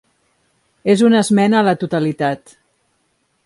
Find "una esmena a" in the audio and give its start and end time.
1.09-1.67